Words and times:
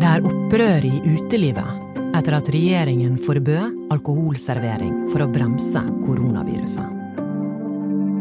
Det 0.00 0.08
er 0.08 0.24
opprør 0.24 0.84
i 0.88 0.96
utelivet 1.14 1.90
etter 2.16 2.34
at 2.36 2.48
regjeringen 2.52 3.18
forbød 3.20 3.92
alkoholservering 3.94 5.06
for 5.12 5.24
å 5.24 5.28
bremse 5.32 5.82
koronaviruset. 6.02 6.96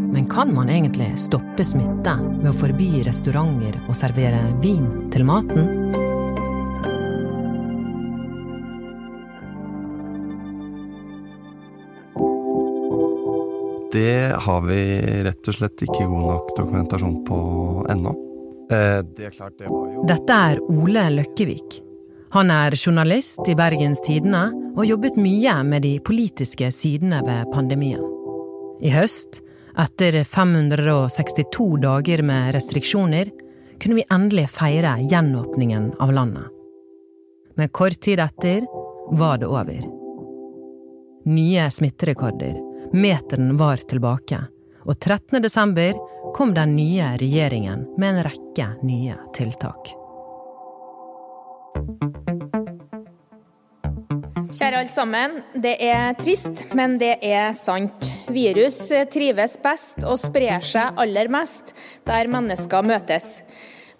Men 0.10 0.28
kan 0.30 0.54
man 0.56 0.70
egentlig 0.74 1.12
stoppe 1.22 1.66
smitte 1.66 2.16
med 2.22 2.50
å 2.52 2.56
forby 2.58 3.04
restauranter 3.06 3.78
å 3.90 3.98
servere 3.98 4.42
vin 4.64 5.10
til 5.14 5.28
maten? 5.28 5.68
Det 13.92 14.34
har 14.46 14.66
vi 14.70 14.82
rett 15.26 15.48
og 15.50 15.56
slett 15.60 15.86
ikke 15.86 16.08
god 16.08 16.26
nok 16.34 16.58
dokumentasjon 16.58 17.22
på 17.26 17.40
ennå. 17.90 18.29
Eh, 18.70 19.02
Dette 20.08 20.34
er 20.34 20.60
Ole 20.70 21.06
Løkkevik. 21.16 21.80
Han 22.36 22.52
er 22.54 22.76
journalist 22.78 23.42
i 23.50 23.56
Bergens 23.58 24.02
Tidende 24.06 24.44
og 24.76 24.86
jobbet 24.86 25.18
mye 25.18 25.56
med 25.66 25.82
de 25.82 25.96
politiske 26.06 26.70
sidene 26.72 27.24
ved 27.26 27.50
pandemien. 27.54 28.04
I 28.86 28.94
høst, 28.94 29.42
etter 29.80 30.22
562 30.24 31.80
dager 31.82 32.22
med 32.22 32.54
restriksjoner, 32.54 33.32
kunne 33.82 33.98
vi 33.98 34.06
endelig 34.12 34.46
feire 34.54 35.00
gjenåpningen 35.02 35.94
av 36.00 36.14
landet. 36.14 36.48
Men 37.58 37.74
kort 37.74 37.98
tid 38.06 38.22
etter 38.22 38.68
var 39.18 39.42
det 39.42 39.50
over. 39.50 39.82
Nye 41.26 41.66
smitterekorder 41.74 42.60
Meteren 42.94 43.58
var 43.58 43.78
tilbake, 43.78 44.40
og 44.90 44.98
13. 44.98 45.38
desember 45.44 45.98
kom 46.34 46.56
den 46.58 46.74
nye 46.76 47.14
regjeringen 47.22 47.86
med 48.02 48.16
en 48.16 48.24
rekke 48.26 48.70
nye 48.82 49.18
tiltak. 49.38 49.92
Kjære 54.50 54.80
alle 54.82 54.90
sammen. 54.90 55.36
Det 55.54 55.76
er 55.86 56.16
trist, 56.18 56.66
men 56.74 56.98
det 57.02 57.20
er 57.22 57.52
sant. 57.54 58.10
Virus 58.34 58.80
trives 59.14 59.56
best 59.62 60.02
og 60.02 60.18
sprer 60.22 60.66
seg 60.66 60.98
aller 60.98 61.30
mest 61.30 61.76
der 62.10 62.32
mennesker 62.34 62.86
møtes. 62.86 63.44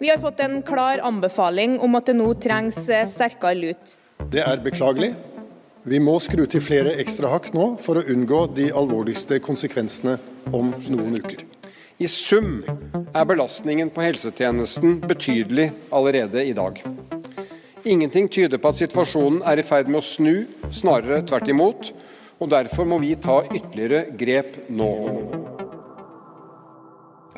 Vi 0.02 0.10
har 0.10 0.18
fått 0.18 0.42
en 0.42 0.58
klar 0.66 1.02
anbefaling 1.06 1.78
om 1.84 1.94
at 1.94 2.10
det 2.10 2.18
nå 2.18 2.32
trengs 2.42 2.82
sterkere 3.12 3.54
lut. 3.62 3.94
Det 4.32 4.42
er 4.42 4.58
beklagelig, 4.64 5.14
vi 5.82 6.00
må 6.00 6.18
skru 6.20 6.44
til 6.50 6.60
flere 6.60 6.92
ekstra 7.00 7.30
hakk 7.32 7.52
nå 7.56 7.70
for 7.80 8.00
å 8.00 8.06
unngå 8.12 8.42
de 8.56 8.68
alvorligste 8.76 9.38
konsekvensene 9.40 10.18
om 10.52 10.74
noen 10.92 11.16
uker. 11.22 11.46
I 12.00 12.08
sum 12.08 12.60
er 13.12 13.28
belastningen 13.28 13.90
på 13.92 14.04
helsetjenesten 14.04 14.98
betydelig 15.04 15.70
allerede 15.92 16.44
i 16.44 16.52
dag. 16.56 16.80
Ingenting 17.84 18.28
tyder 18.28 18.60
på 18.60 18.72
at 18.72 18.76
situasjonen 18.76 19.40
er 19.48 19.60
i 19.60 19.64
ferd 19.64 19.88
med 19.88 20.02
å 20.02 20.04
snu, 20.04 20.44
snarere 20.72 21.22
tvert 21.28 21.48
imot. 21.48 21.92
Og 22.40 22.48
derfor 22.52 22.88
må 22.88 22.96
vi 23.00 23.14
ta 23.20 23.42
ytterligere 23.44 24.16
grep 24.16 24.56
nå. 24.72 24.90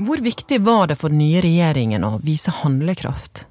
Hvor 0.03 0.23
viktig 0.23 0.61
var 0.63 0.91
det 0.91 0.99
for 0.99 1.15
den 1.15 1.23
nye 1.23 1.43
regjeringen 1.43 2.07
å 2.07 2.17
vise 2.23 2.55
handlekraft? 2.63 3.47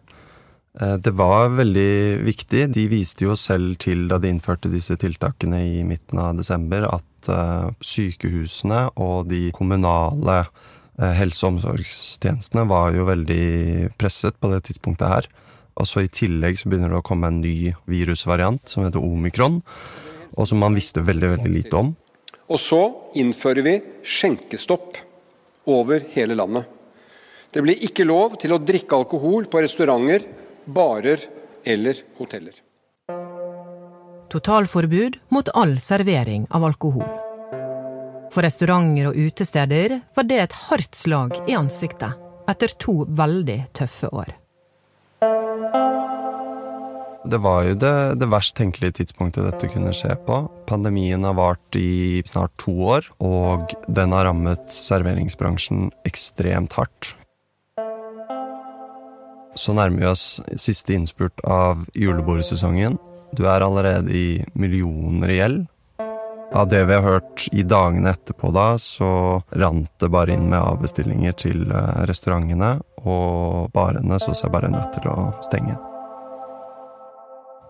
Eh, 0.79 0.97
det 0.97 1.11
var 1.11 1.51
veldig 1.57 2.23
viktig. 2.23 2.65
De 2.75 2.87
viste 2.91 3.25
jo 3.25 3.35
selv 3.39 3.75
til 3.81 4.07
da 4.11 4.19
de 4.21 4.31
innførte 4.31 4.71
disse 4.71 4.95
tiltakene 4.99 5.59
i 5.67 5.83
midten 5.87 6.21
av 6.21 6.37
desember, 6.39 6.87
at 6.87 7.31
eh, 7.31 7.71
sykehusene 7.83 8.85
og 8.95 9.27
de 9.31 9.49
kommunale 9.57 10.41
eh, 10.45 11.13
helse- 11.19 11.45
og 11.45 11.57
omsorgstjenestene 11.57 12.67
var 12.71 12.95
jo 12.95 13.09
veldig 13.09 13.91
presset 13.99 14.39
på 14.39 14.53
det 14.53 14.63
tidspunktet 14.69 15.11
her. 15.11 15.31
Og 15.79 15.87
så 15.87 16.05
i 16.05 16.11
tillegg 16.11 16.59
så 16.59 16.69
begynner 16.69 16.91
det 16.91 17.01
å 17.01 17.07
komme 17.07 17.31
en 17.31 17.41
ny 17.43 17.73
virusvariant 17.89 18.63
som 18.69 18.85
heter 18.85 19.03
omikron, 19.03 19.61
og 20.37 20.47
som 20.47 20.61
man 20.63 20.75
visste 20.77 21.03
veldig, 21.03 21.35
veldig 21.35 21.51
lite 21.51 21.79
om. 21.79 21.95
Og 22.51 22.59
så 22.59 22.81
innfører 23.19 23.63
vi 23.63 23.79
skjenkestopp 24.03 24.99
over 25.71 26.03
hele 26.15 26.35
landet. 26.35 26.67
Det 27.51 27.63
blir 27.63 27.83
ikke 27.83 28.07
lov 28.07 28.37
til 28.39 28.53
å 28.55 28.59
drikke 28.63 28.95
alkohol 28.95 29.47
på 29.51 29.59
restauranter 29.63 30.23
barer 30.65 31.19
eller 31.63 31.95
hoteller. 32.17 32.53
Totalforbud 34.31 35.17
mot 35.29 35.49
all 35.53 35.79
servering 35.79 36.47
av 36.49 36.63
alkohol. 36.65 37.07
For 38.31 38.45
restauranter 38.47 39.09
og 39.09 39.17
utesteder 39.19 39.97
var 40.15 40.27
det 40.29 40.39
et 40.39 40.59
hardt 40.69 40.95
slag 40.95 41.35
i 41.51 41.57
ansiktet 41.57 42.15
etter 42.51 42.71
to 42.79 43.01
veldig 43.07 43.59
tøffe 43.75 44.07
år. 44.15 44.31
Det 47.31 47.37
var 47.37 47.67
jo 47.67 47.75
det, 47.77 47.93
det 48.19 48.27
verst 48.31 48.55
tenkelige 48.57 48.97
tidspunktet 48.97 49.45
dette 49.45 49.69
kunne 49.69 49.93
skje 49.95 50.15
på. 50.25 50.39
Pandemien 50.67 51.23
har 51.27 51.35
vart 51.37 51.77
i 51.77 52.23
snart 52.25 52.55
to 52.59 52.73
år, 52.95 53.05
og 53.21 53.75
den 53.87 54.15
har 54.15 54.25
rammet 54.27 54.73
serveringsbransjen 54.73 55.91
ekstremt 56.07 56.75
hardt. 56.79 57.13
Så 59.55 59.73
nærmer 59.75 59.99
vi 59.99 60.07
oss 60.07 60.25
siste 60.59 60.95
innspurt 60.95 61.43
av 61.43 61.83
julebordsesongen. 61.97 62.97
Du 63.35 63.45
er 63.47 63.63
allerede 63.63 64.11
i 64.15 64.43
millioner 64.53 65.31
i 65.31 65.37
gjeld. 65.39 65.65
Av 66.51 66.67
det 66.67 66.81
vi 66.83 66.95
har 66.97 67.03
hørt 67.05 67.45
i 67.55 67.63
dagene 67.63 68.11
etterpå 68.11 68.49
da, 68.51 68.73
så 68.79 69.39
rant 69.55 69.91
det 70.03 70.09
bare 70.11 70.35
inn 70.35 70.49
med 70.51 70.59
avbestillinger 70.59 71.35
til 71.39 71.61
eh, 71.71 72.01
restaurantene, 72.09 72.73
og 73.07 73.71
barene 73.71 74.19
så 74.19 74.35
seg 74.35 74.51
bare 74.51 74.71
nødt 74.71 74.91
til 74.97 75.07
å 75.13 75.29
stenge. 75.47 75.77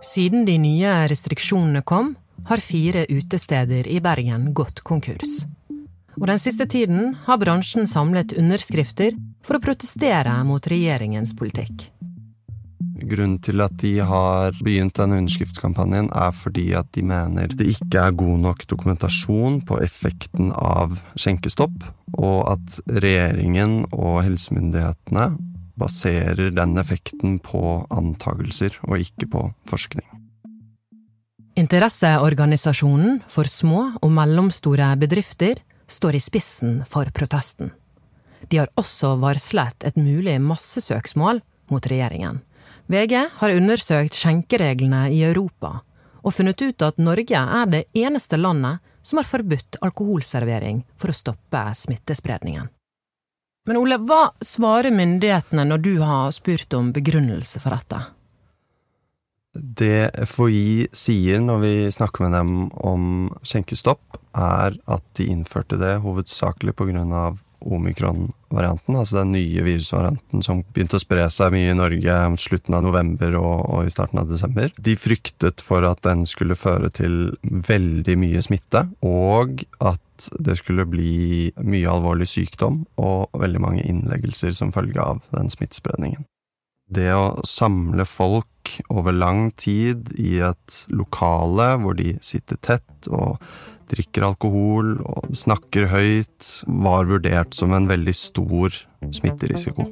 Siden 0.01 0.47
de 0.49 0.57
nye 0.57 0.95
restriksjonene 1.11 1.83
kom, 1.85 2.15
har 2.49 2.63
fire 2.65 3.05
utesteder 3.05 3.85
i 3.85 3.99
Bergen 4.01 4.49
gått 4.57 4.81
konkurs. 4.81 5.43
Og 6.19 6.27
den 6.27 6.41
siste 6.41 6.67
tiden 6.67 7.15
har 7.25 7.39
bransjen 7.41 7.87
samlet 7.87 8.35
underskrifter 8.37 9.15
for 9.45 9.57
å 9.57 9.63
protestere 9.63 10.35
mot 10.47 10.65
regjeringens 10.67 11.33
politikk. 11.37 11.87
Grunnen 13.01 13.39
til 13.41 13.63
at 13.63 13.73
de 13.81 13.95
har 14.05 14.53
begynt 14.61 14.93
denne 14.99 15.17
underskriftskampanjen, 15.21 16.11
er 16.13 16.35
fordi 16.37 16.67
at 16.77 16.91
de 16.93 17.01
mener 17.05 17.49
det 17.57 17.71
ikke 17.73 18.03
er 18.03 18.17
god 18.17 18.43
nok 18.43 18.65
dokumentasjon 18.69 19.61
på 19.65 19.79
effekten 19.81 20.51
av 20.53 20.99
skjenkestopp, 21.19 21.87
og 22.19 22.39
at 22.53 22.77
regjeringen 23.01 23.87
og 23.89 24.21
helsemyndighetene 24.27 25.31
baserer 25.81 26.53
den 26.53 26.77
effekten 26.77 27.39
på 27.41 27.81
antagelser 27.89 28.77
og 28.85 29.01
ikke 29.01 29.31
på 29.33 29.45
forskning. 29.69 30.05
Interesseorganisasjonen 31.59 33.23
for 33.31 33.49
små 33.49 33.87
og 33.99 34.13
mellomstore 34.13 34.93
bedrifter 35.01 35.59
står 35.91 36.17
i 36.17 36.23
spissen 36.23 36.81
for 36.87 37.09
protesten. 37.15 37.71
De 38.49 38.57
har 38.57 38.71
også 38.79 39.15
varslet 39.21 39.85
et 39.85 39.99
mulig 39.99 40.39
massesøksmål 40.41 41.41
mot 41.71 41.87
regjeringen. 41.87 42.41
VG 42.91 43.13
har 43.39 43.55
undersøkt 43.55 44.17
skjenkereglene 44.17 45.05
i 45.13 45.21
Europa 45.23 45.79
og 46.21 46.35
funnet 46.35 46.61
ut 46.61 46.83
at 46.85 46.99
Norge 47.01 47.39
er 47.39 47.69
det 47.71 47.85
eneste 47.97 48.37
landet 48.37 48.81
som 49.01 49.17
har 49.21 49.27
forbudt 49.27 49.79
alkoholservering 49.81 50.83
for 50.99 51.11
å 51.11 51.17
stoppe 51.17 51.63
smittespredningen. 51.77 52.69
Men 53.69 53.77
Ole, 53.77 53.97
hva 54.01 54.31
svarer 54.41 54.93
myndighetene 54.93 55.65
når 55.69 55.83
du 55.85 55.93
har 56.01 56.33
spurt 56.33 56.73
om 56.73 56.91
begrunnelse 56.93 57.61
for 57.61 57.77
dette? 57.77 58.01
Det 59.53 60.11
FHI 60.31 60.87
sier 60.95 61.41
når 61.43 61.57
vi 61.59 61.75
snakker 61.91 62.23
med 62.23 62.35
dem 62.37 62.51
om 62.79 63.05
skjenkestopp, 63.43 64.19
er 64.31 64.77
at 64.87 65.03
de 65.19 65.27
innførte 65.27 65.79
det 65.79 65.97
hovedsakelig 66.05 66.75
pga. 66.79 67.33
omikron-varianten, 67.61 68.95
altså 68.95 69.19
den 69.19 69.33
nye 69.35 69.61
virusvarianten 69.61 70.41
som 70.41 70.63
begynte 70.73 70.97
å 70.97 71.03
spre 71.03 71.27
seg 71.29 71.51
mye 71.53 71.75
i 71.75 71.77
Norge 71.77 72.15
slutten 72.41 72.73
av 72.73 72.81
november 72.87 73.35
og, 73.37 73.59
og, 73.67 73.85
i 73.85 73.93
starten 73.93 74.17
av 74.17 74.31
desember. 74.31 74.71
De 74.79 74.95
fryktet 74.97 75.61
for 75.61 75.85
at 75.85 76.01
den 76.01 76.25
skulle 76.25 76.57
føre 76.57 76.89
til 76.89 77.35
veldig 77.43 78.17
mye 78.17 78.41
smitte, 78.41 78.87
og 79.05 79.61
at 79.77 80.31
det 80.39 80.57
skulle 80.57 80.87
bli 80.89 81.51
mye 81.61 81.91
alvorlig 81.91 82.31
sykdom 82.31 82.85
og 82.97 83.29
veldig 83.37 83.61
mange 83.61 83.85
innleggelser 83.85 84.55
som 84.57 84.73
følge 84.73 85.01
av 85.01 85.21
den 85.35 85.53
smittespredningen. 85.53 86.25
Det 86.91 87.11
å 87.15 87.39
samle 87.47 88.03
folk 88.03 88.75
over 88.91 89.15
lang 89.15 89.49
tid 89.55 90.11
i 90.19 90.41
et 90.43 90.81
lokale 90.91 91.73
hvor 91.81 91.95
de 91.95 92.17
sitter 92.23 92.59
tett 92.59 93.07
og 93.09 93.39
drikker 93.91 94.25
alkohol 94.27 94.97
og 94.99 95.31
snakker 95.35 95.89
høyt, 95.91 96.47
var 96.67 97.09
vurdert 97.09 97.55
som 97.55 97.75
en 97.75 97.89
veldig 97.89 98.15
stor 98.15 98.75
smitterisiko. 99.11 99.87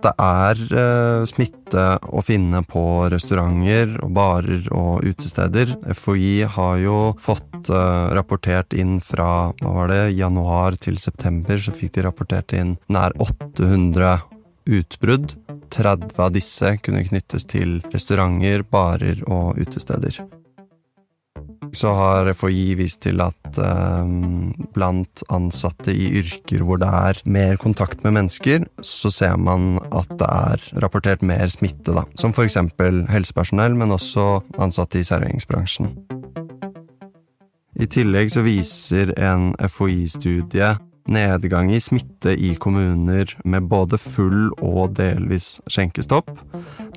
Det 0.00 0.12
er 0.16 0.60
eh, 0.80 1.22
smitte 1.28 1.82
å 2.08 2.22
finne 2.24 2.62
på 2.64 2.82
restauranter 3.12 3.98
og 4.00 4.14
barer 4.16 4.64
og 4.72 5.04
utesteder. 5.04 5.74
FHI 5.92 6.48
har 6.54 6.80
jo 6.80 6.98
fått 7.20 7.68
eh, 7.68 8.06
rapportert 8.16 8.72
inn 8.72 8.96
fra 9.04 9.52
hva 9.60 9.74
var 9.76 9.92
det, 9.92 10.02
januar 10.16 10.80
til 10.80 10.96
september, 11.00 11.60
så 11.60 11.76
fikk 11.76 11.98
de 11.98 12.08
rapportert 12.08 12.56
inn 12.56 12.78
nær 12.88 13.12
800 13.20 14.39
utbrudd 14.70 15.34
30 15.70 16.18
av 16.18 16.34
disse 16.34 16.74
kunne 16.84 17.04
knyttes 17.06 17.46
til 17.50 17.78
restauranter, 17.92 18.64
barer 18.66 19.22
og 19.30 19.58
utesteder. 19.60 20.20
Så 21.76 21.92
har 21.94 22.26
FHI 22.34 22.74
vist 22.80 22.98
til 23.04 23.20
at 23.22 23.58
eh, 23.62 24.14
blant 24.74 25.22
ansatte 25.30 25.94
i 25.94 26.08
yrker 26.18 26.64
hvor 26.66 26.80
det 26.82 26.88
er 26.90 27.20
mer 27.30 27.60
kontakt 27.62 28.02
med 28.02 28.16
mennesker, 28.16 28.66
så 28.82 29.12
ser 29.14 29.36
man 29.38 29.76
at 29.94 30.10
det 30.18 30.30
er 30.30 30.66
rapportert 30.82 31.22
mer 31.22 31.46
smitte, 31.52 31.94
da. 31.94 32.02
Som 32.18 32.34
eksempel 32.34 33.04
helsepersonell, 33.12 33.78
men 33.78 33.94
også 33.94 34.40
ansatte 34.58 34.98
i 34.98 35.06
serveringsbransjen. 35.06 35.94
I 37.80 37.86
tillegg 37.86 38.32
så 38.34 38.42
viser 38.44 39.14
en 39.16 39.52
FHI-studie 39.62 40.74
nedgang 41.10 41.72
i 41.74 41.80
smitte 41.82 42.32
i 42.32 42.54
kommuner 42.54 43.34
med 43.44 43.68
både 43.70 43.98
full 43.98 44.50
og 44.58 44.94
delvis 44.98 45.58
skjenkestopp, 45.70 46.30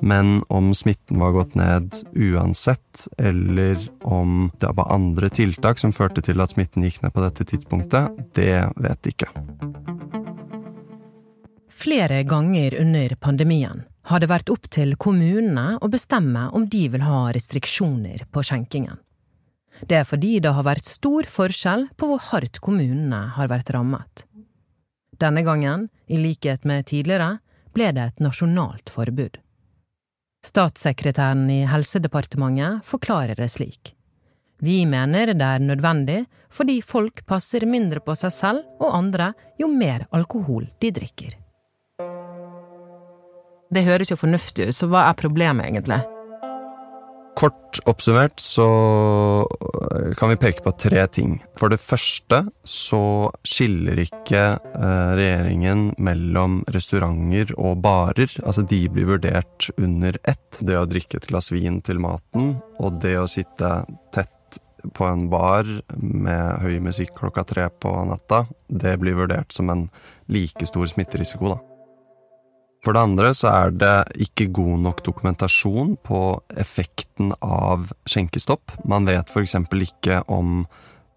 men 0.02 0.40
om 0.48 0.72
smitten 0.74 1.20
var 1.22 1.34
gått 1.36 1.54
ned 1.58 1.94
uansett, 2.14 3.06
eller 3.18 3.78
om 4.02 4.50
det 4.60 4.72
var 4.78 4.92
andre 4.94 5.30
tiltak 5.30 5.82
som 5.82 5.92
førte 5.92 6.24
til 6.24 6.40
at 6.40 6.54
smitten 6.54 6.86
gikk 6.86 7.02
ned 7.02 7.14
på 7.14 7.24
dette 7.24 7.46
tidspunktet, 7.52 8.14
det 8.38 8.62
vet 8.76 9.10
ikke. 9.14 9.30
Flere 11.74 12.22
ganger 12.22 12.80
under 12.80 13.16
pandemien 13.20 13.82
har 14.08 14.20
det 14.20 14.28
vært 14.30 14.50
opp 14.52 14.68
til 14.72 14.94
kommunene 15.00 15.74
å 15.80 15.88
bestemme 15.92 16.46
om 16.56 16.68
de 16.70 16.86
vil 16.92 17.04
ha 17.04 17.26
restriksjoner 17.34 18.26
på 18.32 18.44
skjenkingen. 18.44 19.00
Det 19.84 19.98
er 20.00 20.06
fordi 20.08 20.38
det 20.40 20.52
har 20.56 20.64
vært 20.64 20.88
stor 20.88 21.28
forskjell 21.28 21.88
på 21.98 22.08
hvor 22.08 22.22
hardt 22.30 22.60
kommunene 22.64 23.20
har 23.36 23.50
vært 23.52 23.72
rammet. 23.74 24.24
Denne 25.20 25.44
gangen, 25.46 25.88
i 26.08 26.16
likhet 26.18 26.64
med 26.64 26.86
tidligere, 26.88 27.38
ble 27.74 27.90
det 27.92 28.06
et 28.08 28.22
nasjonalt 28.22 28.90
forbud. 28.90 29.36
Statssekretæren 30.44 31.46
i 31.52 31.62
Helsedepartementet 31.68 32.84
forklarer 32.84 33.36
det 33.38 33.50
slik. 33.52 33.94
Vi 34.64 34.84
mener 34.88 35.32
det 35.34 35.44
er 35.44 35.60
nødvendig 35.64 36.24
fordi 36.52 36.78
folk 36.84 37.24
passer 37.26 37.66
mindre 37.66 38.00
på 38.04 38.14
seg 38.16 38.32
selv 38.32 38.80
og 38.80 38.94
andre 38.94 39.32
jo 39.60 39.68
mer 39.68 40.06
alkohol 40.14 40.68
de 40.80 40.92
drikker. 40.94 41.36
Det 43.74 43.82
høres 43.84 44.12
jo 44.12 44.20
fornuftig 44.20 44.70
ut, 44.70 44.76
så 44.76 44.88
hva 44.88 45.08
er 45.08 45.18
problemet 45.18 45.66
egentlig? 45.66 46.13
Kort 47.34 47.80
oppsummert 47.90 48.38
så 48.40 48.66
kan 50.18 50.30
vi 50.30 50.36
peke 50.38 50.62
på 50.62 50.72
tre 50.78 51.06
ting. 51.10 51.40
For 51.58 51.72
det 51.72 51.80
første 51.82 52.44
så 52.68 53.02
skiller 53.46 53.98
ikke 54.04 54.42
eh, 54.54 55.10
regjeringen 55.18 55.88
mellom 55.98 56.60
restauranter 56.74 57.50
og 57.58 57.82
barer. 57.84 58.30
Altså 58.46 58.62
de 58.70 58.84
blir 58.86 59.10
vurdert 59.10 59.68
under 59.74 60.18
ett. 60.22 60.60
Det 60.60 60.78
å 60.78 60.86
drikke 60.86 61.18
et 61.18 61.28
glass 61.32 61.50
vin 61.54 61.80
til 61.82 61.98
maten 62.02 62.54
og 62.78 63.02
det 63.02 63.16
å 63.18 63.28
sitte 63.30 63.80
tett 64.14 64.30
på 64.94 65.06
en 65.08 65.28
bar 65.32 65.66
med 65.96 66.62
høy 66.62 66.78
musikk 66.84 67.14
klokka 67.18 67.44
tre 67.48 67.68
på 67.80 67.92
natta, 68.08 68.44
det 68.68 68.98
blir 69.00 69.16
vurdert 69.16 69.54
som 69.54 69.70
en 69.72 69.88
like 70.28 70.68
stor 70.68 70.86
smitterisiko, 70.90 71.54
da. 71.54 71.73
For 72.84 72.92
det 72.92 73.00
andre 73.06 73.30
så 73.32 73.48
er 73.48 73.70
det 73.80 73.94
ikke 74.26 74.50
god 74.52 74.82
nok 74.84 74.98
dokumentasjon 75.06 75.94
på 76.04 76.20
effekten 76.60 77.32
av 77.40 77.88
skjenkestopp. 78.04 78.74
Man 78.84 79.08
vet 79.08 79.32
f.eks. 79.32 79.56
ikke 79.56 80.20
om 80.28 80.66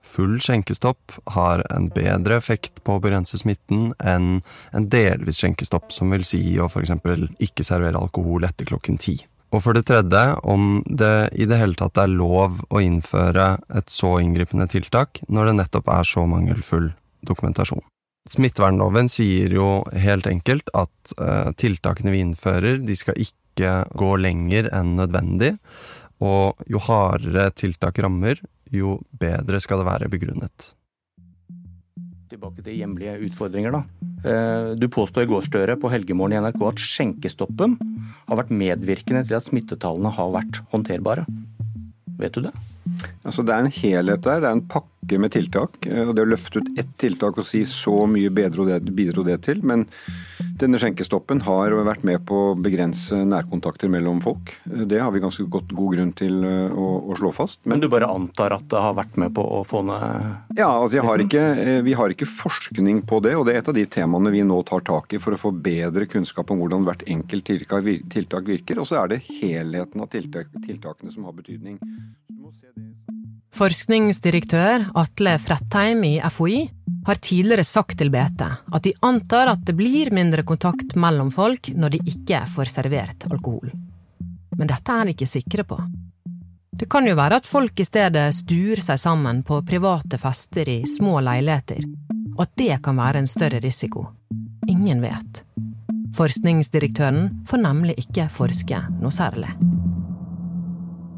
full 0.07 0.37
skjenkestopp 0.39 1.17
har 1.35 1.65
en 1.75 1.89
bedre 1.91 2.37
effekt 2.39 2.79
på 2.87 2.95
å 2.95 3.01
begrense 3.03 3.35
smitten 3.41 3.89
enn 3.99 4.37
en 4.71 4.87
delvis 4.87 5.41
skjenkestopp, 5.41 5.91
som 5.91 6.13
vil 6.15 6.23
si 6.27 6.41
å 6.55 6.69
f.eks. 6.71 6.95
ikke 7.43 7.67
servere 7.67 7.99
alkohol 7.99 8.47
etter 8.47 8.71
klokken 8.71 9.01
ti. 9.03 9.17
Og 9.51 9.63
for 9.63 9.75
det 9.75 9.85
tredje, 9.87 10.23
om 10.47 10.81
det 10.87 11.29
i 11.39 11.47
det 11.47 11.59
hele 11.59 11.75
tatt 11.79 11.99
er 11.99 12.11
lov 12.11 12.61
å 12.67 12.83
innføre 12.83 13.57
et 13.75 13.91
så 13.91 14.17
inngripende 14.23 14.67
tiltak 14.71 15.21
når 15.27 15.51
det 15.51 15.59
nettopp 15.61 15.91
er 15.99 16.07
så 16.07 16.23
mangelfull 16.27 16.91
dokumentasjon. 17.27 17.83
Smittevernloven 18.27 19.07
sier 19.11 19.53
jo 19.55 19.67
helt 19.95 20.27
enkelt 20.27 20.71
at 20.75 21.13
uh, 21.21 21.53
tiltakene 21.55 22.11
vi 22.11 22.23
innfører, 22.25 22.81
de 22.83 22.97
skal 22.99 23.19
ikke 23.21 23.85
gå 23.97 24.09
lenger 24.19 24.67
enn 24.75 24.97
nødvendig, 24.99 25.55
og 26.23 26.59
jo 26.69 26.81
hardere 26.83 27.49
tiltak 27.55 27.99
rammer, 28.03 28.41
jo 28.73 28.97
bedre 29.17 29.61
skal 29.63 29.81
det 29.81 29.87
være 29.87 30.11
begrunnet. 30.11 30.73
Tilbake 32.27 32.63
til 32.65 32.81
hjemlige 32.81 33.15
utfordringer, 33.29 33.77
da. 33.77 34.07
Eh, 34.27 34.71
du 34.75 34.89
påstår 34.91 35.23
i 35.23 35.29
går, 35.29 35.75
på 35.79 35.91
Helgemorgen 35.93 36.35
i 36.35 36.41
NRK 36.43 36.65
at 36.67 36.81
skjenkestoppen 36.83 37.77
har 38.27 38.39
vært 38.41 38.51
medvirkende 38.51 39.23
til 39.23 39.37
at 39.37 39.45
smittetallene 39.45 40.11
har 40.11 40.33
vært 40.35 40.59
håndterbare. 40.73 41.23
Vet 42.19 42.35
du 42.35 42.43
det? 42.49 42.51
Altså 43.27 43.43
Det 43.43 43.53
er 43.53 43.65
en 43.65 43.73
helhet 43.73 44.23
der, 44.23 44.41
det 44.41 44.49
er 44.49 44.55
en 44.55 44.67
pakke 44.71 45.19
med 45.21 45.31
tiltak. 45.35 45.77
Eh, 45.87 46.07
og 46.07 46.15
Det 46.15 46.23
å 46.23 46.29
løfte 46.29 46.61
ut 46.61 46.79
ett 46.79 46.93
tiltak 46.99 47.37
og 47.39 47.47
si 47.47 47.63
så 47.67 48.05
mye 48.09 48.31
bidro 48.33 48.65
det, 48.67 48.81
bidro 48.95 49.23
det 49.27 49.41
til. 49.47 49.61
Men 49.67 49.85
denne 50.59 50.79
skjenkestoppen 50.81 51.43
har 51.45 51.75
vært 51.87 52.05
med 52.07 52.23
på 52.27 52.37
å 52.51 52.55
begrense 52.59 53.19
nærkontakter 53.27 53.91
mellom 53.91 54.21
folk. 54.23 54.53
Eh, 54.71 54.85
det 54.89 55.01
har 55.03 55.11
vi 55.15 55.23
ganske 55.23 55.47
godt, 55.51 55.73
god 55.75 55.97
grunn 55.97 56.13
til 56.17 56.39
eh, 56.47 56.71
å, 56.71 56.87
å 57.11 57.17
slå 57.19 57.33
fast. 57.35 57.61
Men, 57.65 57.77
Men, 57.77 57.85
du 57.85 57.91
bare 57.91 58.11
antar 58.11 58.55
at 58.55 58.67
det 58.71 58.83
har 58.83 58.95
vært 58.97 59.19
med 59.19 59.35
på 59.35 59.43
å 59.43 59.63
få 59.67 59.83
ned 59.87 60.57
Ja, 60.57 60.71
altså 60.71 61.03
har 61.03 61.21
ikke, 61.23 61.43
vi 61.85 61.95
har 61.97 62.13
ikke 62.13 62.29
forskning 62.29 63.03
på 63.07 63.21
det. 63.25 63.35
Og 63.37 63.47
det 63.47 63.55
er 63.55 63.61
et 63.61 63.73
av 63.73 63.77
de 63.77 63.85
temaene 63.91 64.33
vi 64.33 64.45
nå 64.47 64.61
tar 64.67 64.85
tak 64.87 65.13
i 65.13 65.21
for 65.21 65.35
å 65.35 65.41
få 65.41 65.51
bedre 65.51 66.07
kunnskap 66.09 66.51
om 66.53 66.63
hvordan 66.63 66.87
hvert 66.87 67.03
enkelt 67.07 67.47
tiltak 67.47 68.47
virker. 68.47 68.79
Og 68.79 68.87
så 68.89 69.03
er 69.03 69.13
det 69.13 69.23
helheten 69.27 70.03
av 70.03 70.11
tiltak, 70.13 70.51
tiltakene 70.63 71.11
som 71.13 71.27
har 71.27 71.35
betydning. 71.37 71.77
Forskningsdirektør 73.57 74.91
Atle 75.01 75.37
Frettheim 75.41 76.03
i 76.05 76.15
FHI 76.21 76.57
har 77.07 77.21
tidligere 77.23 77.63
sagt 77.65 77.97
til 77.97 78.11
BT 78.13 78.43
at 78.45 78.83
de 78.85 78.93
antar 79.01 79.49
at 79.53 79.63
det 79.65 79.73
blir 79.79 80.11
mindre 80.13 80.43
kontakt 80.45 80.93
mellom 80.99 81.31
folk 81.33 81.71
når 81.73 81.95
de 81.95 82.01
ikke 82.11 82.43
får 82.53 82.69
servert 82.73 83.25
alkohol. 83.31 83.71
Men 84.57 84.69
dette 84.69 84.93
er 84.93 85.07
de 85.07 85.15
ikke 85.15 85.29
sikre 85.29 85.65
på. 85.65 85.79
Det 86.77 86.85
kan 86.91 87.07
jo 87.09 87.15
være 87.17 87.39
at 87.41 87.49
folk 87.49 87.79
i 87.81 87.87
stedet 87.87 88.27
stuer 88.37 88.83
seg 88.85 89.01
sammen 89.01 89.41
på 89.47 89.63
private 89.65 90.19
fester 90.21 90.69
i 90.69 90.83
små 90.85 91.17
leiligheter, 91.25 91.81
og 92.35 92.43
at 92.45 92.53
det 92.61 92.77
kan 92.85 92.99
være 93.01 93.23
en 93.23 93.31
større 93.31 93.63
risiko. 93.63 94.05
Ingen 94.69 95.01
vet. 95.01 95.41
Forskningsdirektøren 96.17 97.41
får 97.49 97.63
nemlig 97.65 97.97
ikke 98.05 98.29
forske 98.29 98.83
noe 99.01 99.15
særlig. 99.15 99.49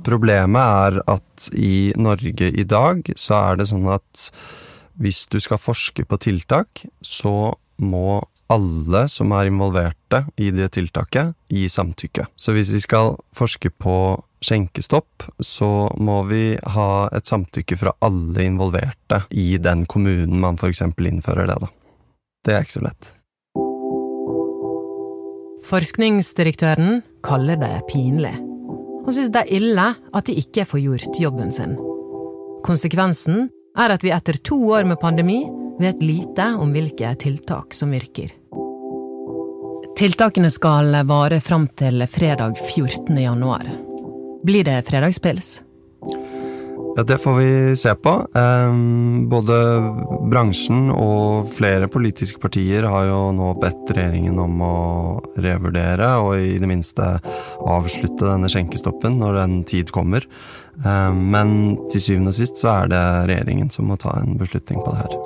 Problemet 0.05 0.61
er 0.61 0.99
at 1.11 1.49
i 1.53 1.91
Norge 1.99 2.49
i 2.49 2.65
dag 2.67 3.03
så 3.19 3.39
er 3.51 3.59
det 3.59 3.69
sånn 3.69 3.87
at 3.91 4.29
hvis 4.99 5.25
du 5.31 5.39
skal 5.43 5.61
forske 5.61 6.03
på 6.07 6.19
tiltak, 6.19 6.83
så 7.01 7.53
må 7.79 8.21
alle 8.49 9.05
som 9.11 9.31
er 9.37 9.49
involverte 9.51 10.23
i 10.41 10.49
det 10.55 10.71
tiltaket, 10.75 11.35
gi 11.53 11.67
samtykke. 11.69 12.25
Så 12.35 12.55
hvis 12.55 12.71
vi 12.73 12.81
skal 12.83 13.13
forske 13.35 13.69
på 13.69 13.95
skjenkestopp, 14.43 15.27
så 15.43 15.89
må 15.99 16.23
vi 16.31 16.57
ha 16.75 16.89
et 17.15 17.29
samtykke 17.29 17.77
fra 17.79 17.93
alle 18.05 18.47
involverte 18.47 19.23
i 19.29 19.53
den 19.61 19.85
kommunen 19.85 20.41
man 20.41 20.57
f.eks. 20.59 20.81
innfører 20.81 21.51
det, 21.51 21.59
da. 21.61 21.71
Det 22.47 22.55
er 22.55 22.65
ikke 22.65 22.79
så 22.79 22.85
lett. 22.87 23.15
Forskningsdirektøren 25.69 27.03
kaller 27.21 27.59
det 27.59 27.75
pinlig 27.91 28.33
og 29.09 29.15
syns 29.17 29.31
det 29.33 29.41
er 29.41 29.55
ille 29.57 29.85
at 30.13 30.27
de 30.27 30.35
ikke 30.37 30.67
får 30.69 30.83
gjort 30.83 31.17
jobben 31.17 31.49
sin. 31.53 31.73
Konsekvensen 32.65 33.47
er 33.79 33.93
at 33.95 34.03
vi 34.05 34.11
etter 34.13 34.37
to 34.45 34.59
år 34.69 34.85
med 34.85 34.99
pandemi 35.01 35.39
vet 35.79 36.03
lite 36.03 36.51
om 36.59 36.73
hvilke 36.75 37.15
tiltak 37.17 37.73
som 37.73 37.95
virker. 37.95 38.35
Tiltakene 39.97 40.51
skal 40.53 40.93
vare 41.09 41.39
fram 41.41 41.65
til 41.79 42.05
fredag 42.07 42.59
14. 42.61 43.17
januar. 43.17 43.65
Blir 44.45 44.63
det 44.67 44.83
fredagspils? 44.87 45.57
Ja, 46.99 47.03
Det 47.03 47.17
får 47.17 47.33
vi 47.35 47.75
se 47.75 47.95
på. 47.95 48.11
Både 49.31 49.57
bransjen 50.31 50.89
og 50.91 51.47
flere 51.55 51.87
politiske 51.87 52.41
partier 52.43 52.83
har 52.91 53.05
jo 53.07 53.19
nå 53.37 53.53
bedt 53.61 53.93
regjeringen 53.95 54.35
om 54.43 54.59
å 54.59 54.73
revurdere 55.39 56.09
og 56.19 56.43
i 56.43 56.57
det 56.59 56.67
minste 56.67 57.07
avslutte 57.63 58.27
denne 58.27 58.51
skjenkestoppen 58.51 59.15
når 59.21 59.39
den 59.39 59.55
tid 59.63 59.95
kommer. 59.95 60.27
Men 61.15 61.77
til 61.87 62.03
syvende 62.03 62.35
og 62.35 62.39
sist 62.41 62.59
så 62.59 62.81
er 62.81 62.91
det 62.91 63.07
regjeringen 63.31 63.71
som 63.71 63.87
må 63.87 63.95
ta 63.95 64.19
en 64.19 64.35
beslutning 64.35 64.83
på 64.83 64.91
det 64.91 65.07
her. 65.07 65.17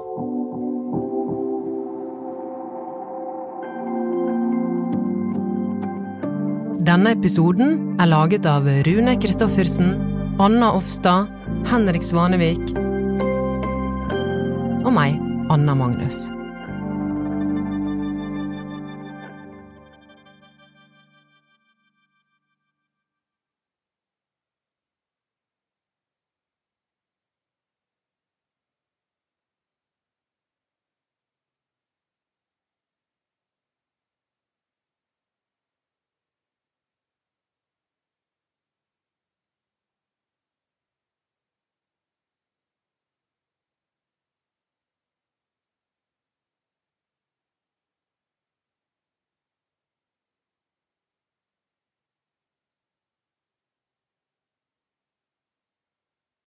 Denne 6.86 7.18
episoden 7.18 7.96
er 7.98 8.13
laget 8.13 8.46
av 8.46 8.70
Rune 8.86 9.18
Christoffersen, 9.18 9.96
Anna 10.38 10.75
Offstad 10.77 11.39
Henrik 11.70 12.03
Svanevik 12.03 12.62
og 14.84 14.91
meg, 14.93 15.20
Anna 15.53 15.75
Magnus. 15.77 16.27